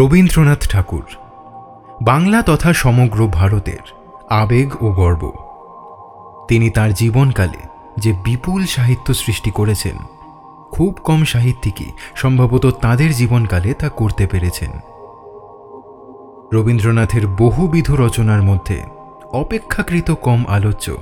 [0.00, 1.04] রবীন্দ্রনাথ ঠাকুর।
[2.02, 3.82] বাংলা তথা সমগ্র ভারতের
[4.30, 5.32] আবেগ ও গর্ব।
[6.48, 7.62] তিনি তার জীবনকালে
[7.98, 9.96] যে বিপুল সাহিত্য সৃষ্টি করেছেন,
[10.70, 14.70] খুব কম সাহিত্যিকই সম্ভবত তাদের জীবনকালে তা করতে পেরেছেন।
[16.52, 18.82] রবীন্দ্রনাথের বহুবিধ রচনার মধ্যে
[19.32, 20.96] অপেক্ষাকৃত কম আলোচ্য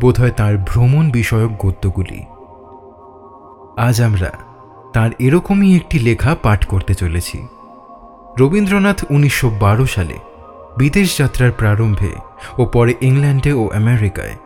[0.00, 2.20] বোধহয় তার ভ্রমণ বিষয়ক গদ্যগুলি।
[3.76, 4.30] আজ আমরা
[4.92, 7.46] তার এরকমই একটি লেখা পাঠ করতে চলেছি।
[8.38, 10.14] রবীন্দ্রনাথ উনিশশো বারো সালে
[10.78, 12.12] বিদেশ যাত্রার প্রারম্ভে
[12.58, 14.36] ও পরে ইংল্যান্ডে ও আমেরিকায়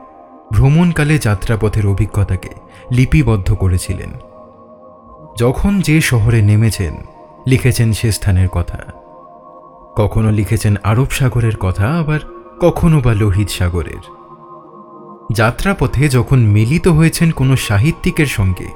[0.52, 2.48] ভ্রমণকালে যাত্রাপথের অভিজ্ঞতাকে
[2.91, 4.10] লিপিবদ্ধ করেছিলেন।
[5.38, 6.94] যখন যে শহরে নেমেছেন,
[7.46, 8.78] লিখেছেন সে স্থানের কথা।
[9.96, 12.20] কখনো লিখেছেন আরব সাগরের কথা, আবার
[12.60, 14.02] কখনো বা লোহিত সাগরের।
[15.32, 18.68] যাত্রাপথে যখন মিলিত হয়েছেন কোনো সাহিত্যিকের সঙ্গে,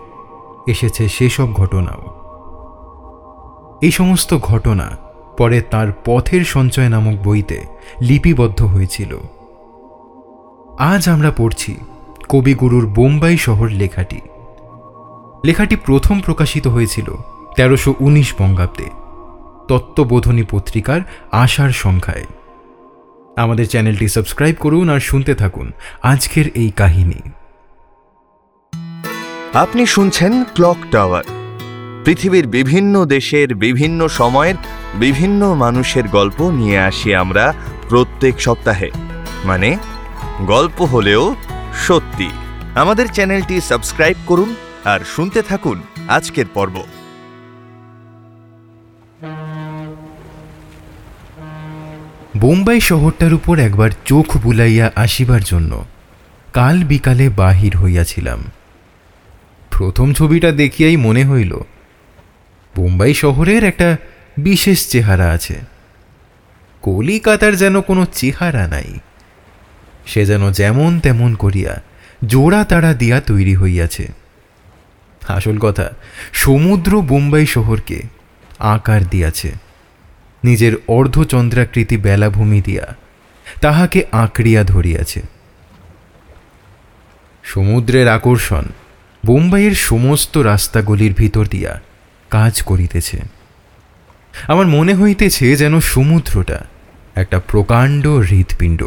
[0.66, 2.19] এসেছে সেসব ঘটনাও।
[3.82, 4.96] এই সমস্ত ঘটনা
[5.38, 7.64] পরে তার পথের সঞ্চয় নামক বইতে
[8.00, 9.18] লিপিবদ্ধ হয়েছিল।
[10.78, 11.76] আজ আমরা পড়ছি
[12.28, 14.20] কবিগুরুর বোম্বাই শহর লেখাটি।
[15.44, 17.14] লেখাটি প্রথম প্রকাশিত হয়েছিল
[17.56, 18.88] তেরোশো উনিশ বঙ্গাব্দে,
[19.68, 21.00] তত্ত্ববোধনী পত্রিকার
[21.32, 22.24] আশার সংখ্যায়।
[23.36, 27.20] আমাদের চ্যানেলটি সাবস্ক্রাইব করুন আর শুনতে থাকুন আজকের এই কাহিনী।
[29.54, 31.39] আপনি শুনছেন ক্লক টাওয়ার।
[32.04, 34.54] পৃথিবীর বিভিন্ন দেশের বিভিন্ন সময়ের
[34.94, 37.54] বিভিন্ন মানুষের গল্প নিয়ে আসি আমরা
[37.88, 38.90] প্রত্যেক সপ্তাহে।
[39.44, 39.78] মানে
[40.40, 41.34] গল্প হলেও
[41.86, 42.30] সত্যি।
[42.74, 46.82] আমাদের চ্যানেলটি সাবস্ক্রাইব করুন আর শুনতে থাকুন আজকের পর্ব।
[52.36, 55.84] বোম্বাই শহরটার উপর একবার চোখ বুলাইয়া আসিবার জন্য
[56.52, 58.44] কাল বিকালে বাহির হইয়াছিলাম।
[59.70, 61.60] প্রথম ছবিটা দেখিয়াই মনে হইল
[62.76, 63.96] বোম্বাই শহরের একটা
[64.38, 65.60] বিশেষ চেহারা আছে।
[66.82, 68.98] কলিকাতার যেন কোনো চেহারা নাই।
[70.06, 71.82] সে যেন যেমন তেমন করিয়া
[72.26, 74.08] জোড়া তাড়া দিয়া তৈরি হইয়াছে।
[75.28, 75.90] আসল কথা,
[76.32, 78.02] সমুদ্র বোম্বাই শহরকে
[78.58, 79.52] আকার দিয়াছে।
[80.44, 82.96] নিজের অর্ধচন্দ্রাকৃতি বেলাভূমি দিয়া
[83.60, 85.22] তাহাকে আঁকড়িয়া ধরিয়াছে।
[87.42, 88.64] সমুদ্রের আকর্ষণ
[89.26, 91.80] বোম্বাইয়ের সমস্ত রাস্তাগুলির ভিতর দিয়া
[92.30, 93.20] কাজ করিতেছে।
[94.48, 96.58] আমার মনে হইতেছে যেন সমুদ্রটা
[97.14, 98.86] একটা প্রকাণ্ড হৃৎপিণ্ড।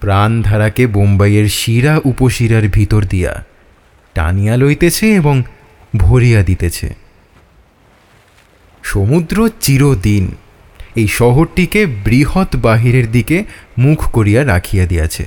[0.00, 3.44] প্রাণধারাকে বোম্বাইয়ের শিরা উপশিরার ভিতর দিয়া
[4.14, 5.42] টানিয়া লইতেছে এবং
[5.96, 6.94] ভরিয়া দিতেছে।
[8.82, 10.24] সমুদ্র চিরদিন
[10.94, 13.44] এই শহরটিকে বৃহৎ বাহিরের দিকে
[13.78, 15.24] মুখ করিয়া রাখিয়া দিয়াছে।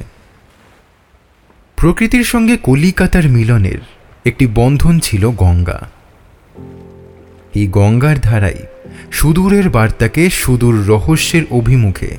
[1.75, 3.79] প্রকৃতির সঙ্গে কলিকাতার মিলনের
[4.25, 5.79] একটি বন্ধন ছিল গঙ্গা।
[7.55, 8.55] এই গঙ্গার ধারাই
[9.11, 12.17] সুদূরের বার্তাকে সুদূর রহস্যের অভিমুখে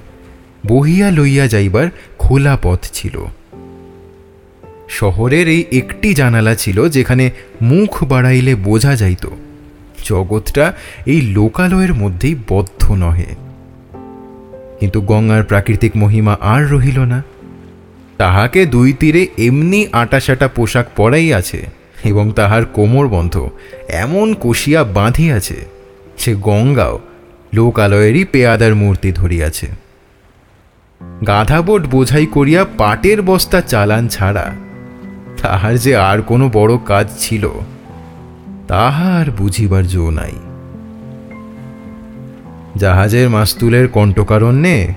[0.66, 3.26] বহিয়া লইয়া যাইবার খোলা পথ ছিল।
[4.88, 7.30] শহরের এই একটি জানালা ছিল যেখানে
[7.62, 9.26] মুখ বাড়াইলে বোঝা যাইত,
[10.04, 10.72] জগৎটা
[11.06, 13.26] এই লোকালয়ের মধ্যেই বদ্ধ নহে।
[14.80, 17.22] কিন্তু গঙ্গার প্রাকৃতিক মহিমা আর রহিল না।
[18.18, 23.48] তাহাকে দুই তীরে এমনি আটাসাটা পোশাক পরাই আছে এবং তাহার কোমর বন্ধ।
[23.88, 25.56] এমন কষিয়া বাঁধিয়াছে,
[26.18, 26.98] সে গঙ্গাও
[27.54, 29.66] লোকালয়েরই পেয়াদার মূর্তি ধরিয়াছে।
[31.26, 34.52] গাধাবোট বোঝাই করিয়া পাটের বস্তা চালান ছাড়া
[35.42, 37.48] তাহার যে আর কোনো বড় কাজ ছিল
[38.68, 40.32] তাহার বুঝিবার জো নাই।
[42.76, 44.88] জাহাজের মাস্তুলের কণ্ঠকারণ্যে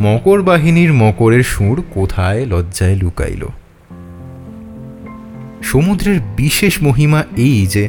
[0.00, 3.46] মকর বাহিনীর মকরের সুর কোথায় লজ্জায় লুকাইল।
[5.62, 7.84] সমুদ্রের বিশেষ মহিমা এই যে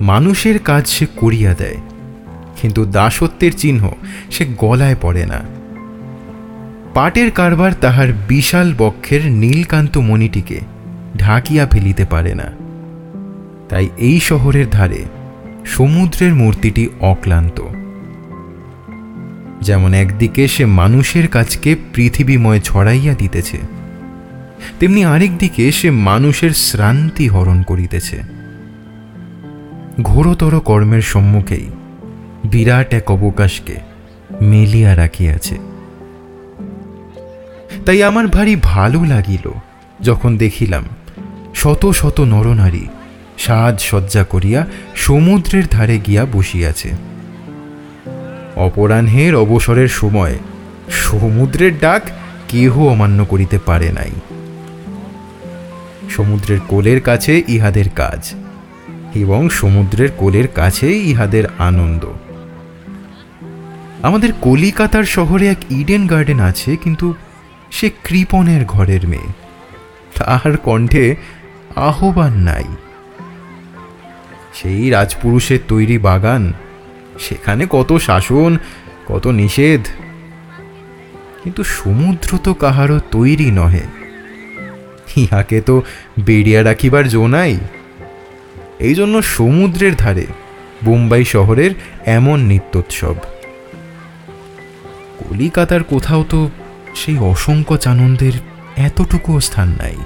[0.00, 1.78] মানুষের কাজ সে করিয়া দেয়,
[2.62, 3.82] কিন্তু দাসত্বের চিহ্ন
[4.30, 5.40] সে গলায় পড়ে না।
[6.94, 10.58] পাটের কারবার তাহার বিশাল বক্ষের নীলকান্ত মণিটিকে
[11.16, 12.48] ঢাকিয়া ফেলিতে পারে না।
[13.68, 15.02] তাই এই শহরের ধারে
[15.66, 17.58] সমুদ্রের মূর্তিটি অক্লান্ত।
[19.62, 23.58] যেমন একদিকে সে মানুষের কাজকে পৃথিবীময় ছড়াইয়া দিতেছে
[24.80, 28.22] তেমনি আরেক দিকে সে মানুষের শ্রান্তি হরণ করিতেছে।
[30.02, 31.66] ঘোরতর কর্মের সম্মুখেই
[32.44, 33.74] বিরাট এক অবকাশকে
[34.40, 35.58] মেলিয়া রাখিয়াছে।
[37.86, 39.50] তাই আমার ভারী ভালো লাগিল
[40.00, 40.84] যখন দেখিলাম
[41.54, 42.86] শত শত নরনারী
[43.38, 44.66] সাজ সজ্জা করিয়া
[44.96, 46.90] সমুদ্রের ধারে গিয়া বসিয়াছে।
[48.56, 50.38] অপরাহ্নের অবসরের সময়
[50.90, 52.02] সমুদ্রের ডাক
[52.48, 54.10] কেহ অমান্য করিতে পারে নাই।
[56.14, 58.22] সমুদ্রের কোলের কাছে ইহাদের কাজ
[59.14, 62.02] এবং সমুদ্রের কোলের কাছে ইহাদের আনন্দ।
[64.02, 67.14] আমাদের কলিকাতার শহরে এক ইডেন গার্ডেন আছে, কিন্তু
[67.70, 69.30] সে কৃপণের ঘরের মেয়ে।
[70.14, 71.06] তাহার কণ্ঠে
[71.76, 72.68] আহ্বান নাই।
[74.54, 76.42] সেই রাজপুরুষের তৈরি বাগান,
[77.20, 78.52] সেখানে কত শাসন,
[79.06, 79.82] কত নিষেধ।
[81.42, 83.84] কিন্তু সমুদ্র তো কাহারও তৈরি নহে।
[85.16, 85.82] ইহাকে তো
[86.20, 87.58] বেড়িয়া রাখিবার জো নাই।
[88.78, 90.26] এই জন্য সমুদ্রের ধারে
[90.84, 91.70] বোম্বাই শহরের
[92.06, 93.16] এমন নিত্যোৎসব।
[95.18, 96.50] কলিকাতার কোথাও তো
[96.94, 98.32] সেই অসংখ্য আনন্দের
[98.76, 99.96] এতটুকুও স্থান নাই।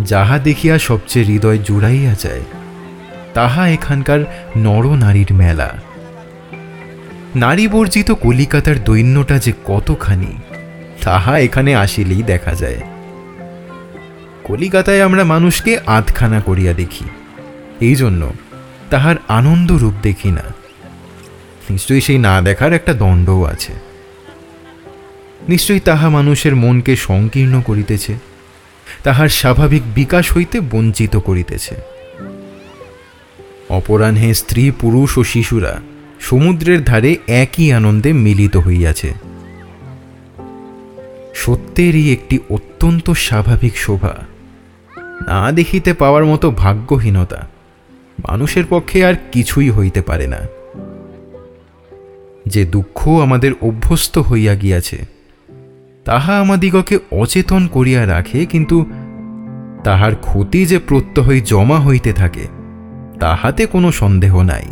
[0.00, 2.44] যাহা দেখিয়া সবচেয়ে হৃদয় জুড়াইয়া যায়,
[3.34, 4.20] তাহা এখানকার
[4.56, 5.68] নরনারীর মেলা।
[7.36, 10.32] নারী বর্জিত কলিকাতার দৈন্যটা যে কতখানি
[11.02, 12.80] তাহা এখানে আসিলেই দেখা যায়।
[14.44, 17.04] কলিকাতায় আমরা মানুষকে আধখানা করিয়া দেখি
[17.80, 18.32] এই জন্য
[18.90, 20.42] তাহার আনন্দ রূপ দেখি না।
[21.70, 23.72] নিশ্চয়ই সেই না দেখার একটা দণ্ডও আছে।
[25.48, 28.14] নিশ্চয়ই তাহা মানুষের মনকে সংকীর্ণ করিতেছে,
[29.02, 31.74] তাহার স্বাভাবিক বিকাশ হইতে বঞ্চিত করিতেছে।
[33.68, 35.80] অপরাহ্নে স্ত্রী, পুরুষ ও শিশুরা
[36.20, 39.31] সমুদ্রের ধারে একই আনন্দে মিলিত হইয়াছে।
[41.42, 44.14] সত্যেরই একটি অত্যন্ত স্বাভাবিক শোভা।
[45.26, 47.48] না দেখিতে পাওয়ার মতো ভাগ্যহীনতা।
[48.28, 50.36] মানুষের পক্ষে আর কিছুই হইতে পারে না।
[52.46, 54.98] যে দুঃখ আমাদের অভ্যস্ত হইয়া গিয়াছে,
[56.04, 58.86] তাহা আমাদিগকে অচেতন করিয়া রাখে, কিন্তু
[59.84, 62.46] তাহার ক্ষতি যে প্রত্যহই জমা হইতে থাকে,
[63.20, 64.64] তাহাতে কোনো সন্দেহ নাই।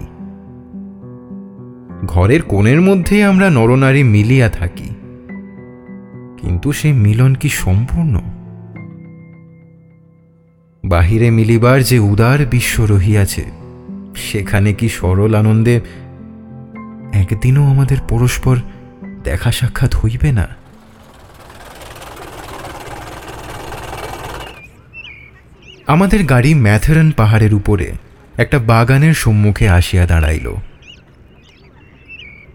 [2.06, 4.99] ঘরের কোণের মধ্যে আমরা নরনারী মিলিয়া থাকি।
[6.42, 8.20] কিন্তু সেই মিলন কি সম্পূর্ণ?
[10.84, 13.44] বাহিরে মিলিবার যে উদার বিশ্ব রহিয়াছে,
[14.16, 15.80] সেখানে কি সরল আনন্দে
[17.12, 18.56] একদিনও আমাদের পরস্পর
[19.24, 20.48] দেখা সাক্ষাৎ হইবে না?
[25.86, 27.92] আমাদের গাড়ি ম্যাথেরন পাহাড়ের উপরে
[28.36, 30.54] একটা বাগানের সম্মুখে আসিয়া দাঁড়াইল।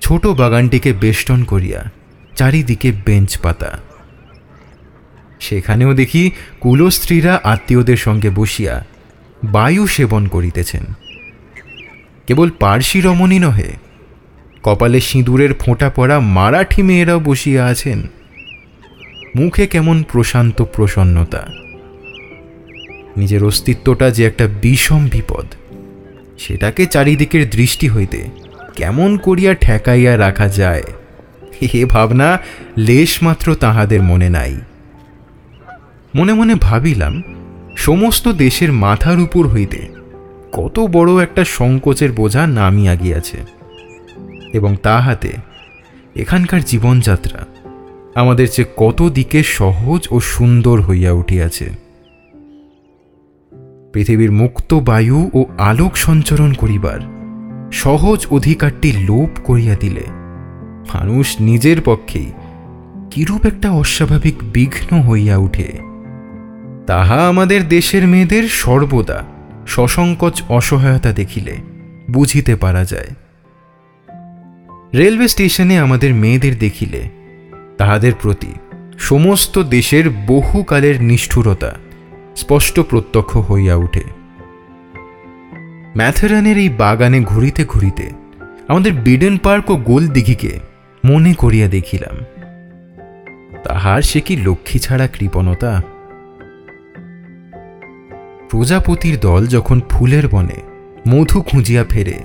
[0.02, 1.92] ছোট বাগানটিকে বেষ্টন করিয়া
[2.36, 3.80] চারিদিকে বেঞ্চ পাতা।
[5.40, 8.86] সেখানেও দেখি কুলস্ত্রীরা আত্মীয়দের সঙ্গে বসিয়া
[9.44, 10.84] বায়ু সেবন করিতেছেন।
[12.28, 13.72] কেবল পার্সি রমণী নহে,
[14.64, 18.08] কপালে সিঁদুরের ফোঁটা পড়া মারাঠি মেয়েরাও বসিয়া আছেন।
[19.36, 21.48] মুখে কেমন প্রশান্ত প্রসন্নতা।
[23.18, 25.46] নিজের অস্তিত্বটা যে একটা বিষম বিপদ,
[26.38, 28.28] সেটাকে চারিদিকের দৃষ্টি হইতে
[28.76, 30.84] কেমন করিয়া ঠেকাইয়া রাখা যায়
[31.62, 32.40] এ ভাবনা
[32.78, 34.56] লেশমাত্র তাহাদের মনে নাই।
[36.16, 37.24] মনে মনে ভাবিলাম,
[37.78, 39.88] সমস্ত দেশের মাথার উপর হইতে
[40.52, 43.38] কত বড় একটা সংকোচের বোঝা নামিয়া গিয়াছে
[44.54, 45.32] এবং তাহাতে
[46.16, 47.46] এখানকার জীবনযাত্রা
[48.16, 51.70] আমাদের চেয়ে কত দিকে সহজ ও সুন্দর হইয়া উঠিয়াছে।
[53.94, 57.00] পৃথিবীর মুক্ত বায়ু ও আলোক সঞ্চরণ করিবার
[57.72, 60.04] সহজ অধিকারটি লোপ করিয়া দিলে
[60.94, 62.32] মানুষ নিজের পক্ষেই
[63.12, 65.68] কিরূপ একটা অস্বাভাবিক বিঘ্ন হইয়া উঠে।
[66.88, 69.24] তাহা আমাদের দেশের মেয়েদের সর্বদা
[69.68, 71.58] সসংকোচ অসহায়তা দেখিলে
[72.12, 73.08] বুঝিতে পারা যায়।
[74.94, 77.10] রেলওয়ে স্টেশনে আমাদের মেয়েদের দেখিলে
[77.78, 78.54] তাহাদের প্রতি
[79.00, 81.76] সমস্ত দেশের বহুকালের নিষ্ঠুরতা
[82.36, 84.04] স্পষ্ট প্রত্যক্ষ হইয়া উঠে।
[85.98, 88.10] ম্যাথেরানের এই বাগানে ঘুরিতে ঘুরিতে
[88.68, 90.60] আমাদের বিডেন পার্ক ও গোল দিঘিকে
[91.06, 92.18] মনে করিয়া দেখিলাম।
[93.64, 95.82] তাহার সে কি লক্ষ্মী ছাড়া কৃপণতা?
[98.50, 100.60] প্রজাপতির দল যখন ফুলের বনে
[101.08, 102.18] মধু খুঁজিয়া ফেরে,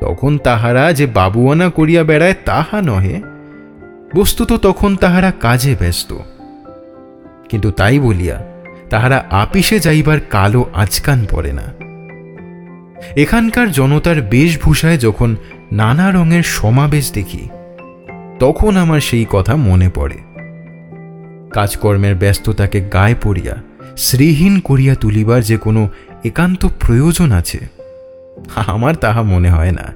[0.00, 3.22] তখন তাহারা যে বাবুয়ানা করিয়া বেড়ায় তাহা নহে,
[4.16, 6.14] বস্তুত তখন তাহারা কাজে ব্যস্ত।
[7.48, 8.44] কিন্তু তাই বলিয়া
[8.90, 11.66] তাহারা আপিসে যাইবার কালো আজকান পড়ে না।
[13.16, 15.36] এখানকার জনতার বেশভূষায় যখন
[15.72, 17.48] নানা রঙের সমাবেশ দেখি
[18.38, 20.18] তখন আমার সেই কথা মনে পড়ে।
[21.52, 23.62] কাজকর্মের ব্যস্ততাকে গায়ে পড়িয়া
[23.96, 25.88] শ্রীহীন করিয়া তুলিবার যে কোনো
[26.24, 27.58] একান্ত প্রয়োজন আছে,
[28.66, 29.86] আমার তাহা মনে হয় না।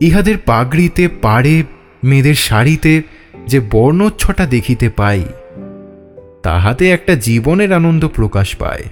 [0.00, 1.62] ইহাদের পাগড়িতে, পাড়ে,
[2.04, 3.02] মেয়েদের শাড়িতে
[3.46, 5.24] যে বর্ণচ্ছটা দেখিতে পাই,
[6.42, 8.84] তাহাতে একটা জীবনের আনন্দ প্রকাশ পায়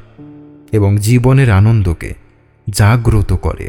[0.73, 2.15] এবং জীবনের আনন্দকে
[2.71, 3.69] জাগ্রত করে।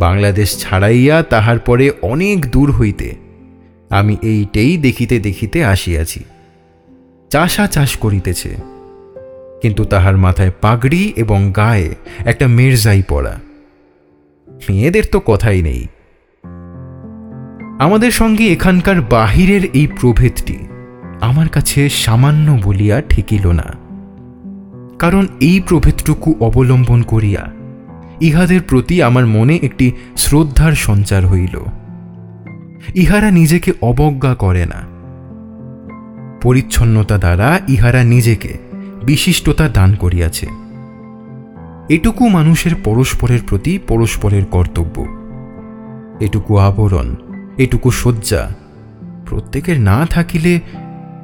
[0.00, 3.14] বাংলাদেশ ছাড়াইয়া তাহার পরে অনেক দূর হইতে
[3.90, 6.24] আমি এইটেই দেখিতে দেখিতে আসিয়াছি।
[7.30, 8.56] চাষা চাষ করিতেছে।
[9.62, 13.40] কিন্তু তাহার মাথায় পাগড়ি এবং গায়ে একটা মেরজাই পড়া।
[14.70, 15.86] মেয়েদের তো কথাই নেই।
[17.78, 20.58] আমাদের সঙ্গে এখানকার বাহিরের এই প্রভেদটি
[21.20, 23.68] আমার কাছে সামান্য বলিয়া ঠেকিল না।
[24.98, 27.59] কারণ এই প্রভেদটুকু অবলম্বন করিয়া
[28.20, 31.64] ইহাদের প্রতি আমার মনে একটি শ্রদ্ধার সঞ্চার হইল।
[32.94, 34.86] ইহারা নিজেকে অবজ্ঞা করে না।
[36.42, 38.58] পরিচ্ছন্নতা দ্বারা ইহারা নিজেকে
[39.04, 40.46] বিশিষ্টতা দান করিয়াছে।
[41.88, 45.06] এটুকু মানুষের পরস্পরের প্রতি পরস্পরের কর্তব্য।
[46.20, 47.16] এটুকু আবরণ,
[47.58, 48.50] এটুকু শয্যা,
[49.26, 50.60] প্রত্যেকের না থাকিলে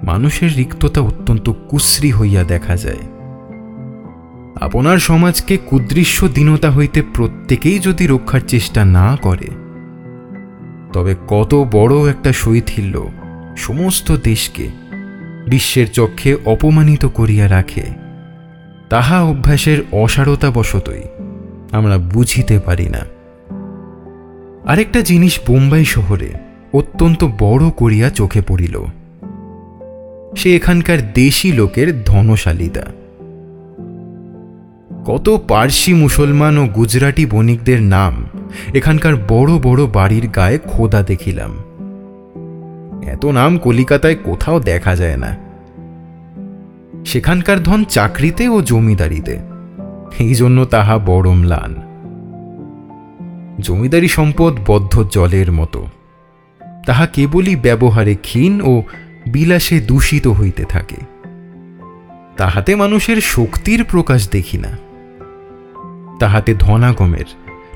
[0.03, 3.16] মানুষের রিক্ততা অত্যন্ত কুশ্রী হইয়া দেখা যায়।
[4.61, 9.47] আপনার সমাজকে কুদৃশ্য দীনতা হইতে প্রত্যেকেই যদি রক্ষার চেষ্টা না করে,
[10.93, 13.09] তবে কত বড় একটা শৈথিল্য
[13.57, 14.69] সমস্ত দেশকে
[15.49, 17.83] বিশ্বের চক্ষে অপমানিত করিয়া রাখে,
[18.89, 21.03] তাহা অভ্যাসের অসারতাবশতই
[21.73, 23.01] আমরা বুঝিতে পারি না।
[24.67, 26.33] আরেকটা জিনিস বোম্বাই শহরে
[26.73, 28.85] অত্যন্ত বড় করিয়া চোখে পড়িল।
[30.37, 32.83] সে এখানকার দেশি লোকের ধনশালিতা।
[35.07, 38.29] কত পার্সি মুসলমান ও গুজরাটি বণিকদের নাম
[38.75, 41.51] এখানকার বড় বড় বাড়ির গায়ে খোদা দেখিলাম।
[43.09, 45.37] এত নাম কলিকাতায় কোথাও দেখা যায় না।
[47.05, 49.39] সেখানকার ধন চাকরিতে ও জমিদারিতে।
[50.19, 51.75] এই জন্য তাহা বড় ম্লান।
[53.61, 55.87] জমিদারি সম্পদ বদ্ধ জলের মতো।
[56.87, 58.83] তাহা কেবলই ব্যবহারে ক্ষীণ ও
[59.29, 60.97] বিলাসে দূষিত হইতে থাকে।
[62.37, 64.86] তাহাতে মানুষের শক্তির প্রকাশ দেখি না।
[66.19, 67.25] তাহাতে ধনাগমের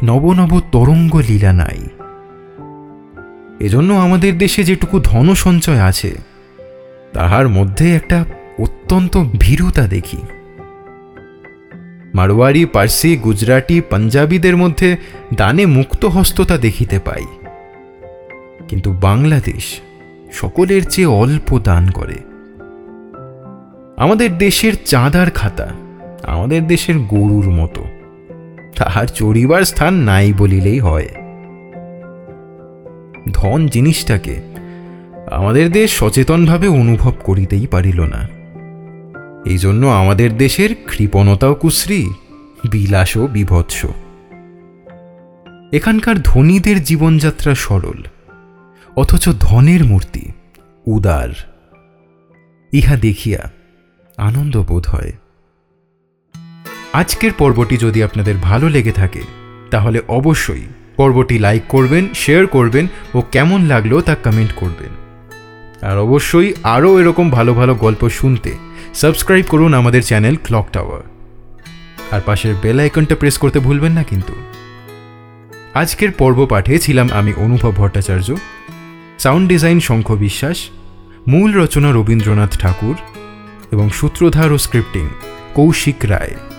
[0.05, 1.89] নব নব তরঙ্গ লীলা নাই।
[3.61, 6.19] এজন্য আমাদের দেশে যেটুকু ধন সঞ্চয় আছে,
[7.13, 8.25] তাহার মধ্যে একটা
[8.59, 10.17] অত্যন্ত ভীরুতা দেখি।
[12.15, 14.97] মারোয়ারি পার্সি, গুজরাটি, পাঞ্জাবিদের মধ্যে
[15.35, 17.27] দানে মুক্ত হস্ততা দেখিতে পাই।
[18.69, 19.81] কিন্তু বাংলাদেশ
[20.33, 22.19] সকলের চেয়ে অল্প দান করে।
[23.97, 25.69] আমাদের দেশের চাঁদার খাতা,
[26.27, 27.85] আমাদের দেশের গরুর মতো।
[28.81, 31.09] তাহার চড়িবার স্থান নাই বলিলেই হয়।
[33.33, 34.41] ধন জিনিসটাকে
[35.31, 38.29] আমাদের দেশ সচেতনভাবে অনুভব করিতেই পারিল না।
[39.47, 42.11] এই জন্য আমাদের দেশের কৃপণতাও কুশ্রী,
[42.71, 43.85] বিলাসও বিভৎস।
[45.73, 48.03] এখানকার ধনীদের জীবনযাত্রা সরল,
[48.97, 50.33] অথচ ধনের মূর্তি,
[50.87, 51.29] উদার।
[52.73, 53.53] ইহা দেখিয়া
[54.17, 55.13] আনন্দ বোধ হয়।
[56.93, 59.23] আজকের পর্বটি যদি আপনাদের ভালো লেগে থাকে,
[59.71, 60.67] তাহলে অবশ্যই
[60.97, 64.89] পর্বটি লাইক করবেন, শেয়ার করবেন ও কেমন লাগল তা কমেন্ট করবেন।
[65.91, 68.57] আর অবশ্যই আরও এরকম ভালো ভালো গল্প শুনতে
[68.95, 71.03] সাবস্ক্রাইব করুন আমাদের চ্যানেল ক্লক টাওয়ার।
[72.11, 74.35] আর পাশের বেল আইকনটা প্রেস করতে ভুলবেন না কিন্তু।
[75.75, 78.37] আজকের পর্ব পাঠে ছিলাম আমি অনুভব ভট্টাচার্য,
[79.19, 80.69] সাউন্ড ডিজাইন শঙ্খ বিশ্বাস,
[81.29, 82.95] মূল রচনা রবীন্দ্রনাথ ঠাকুর
[83.71, 85.09] এবং সূত্রধার ও স্ক্রিপ্টিং
[85.55, 86.50] কৌশিক রায়।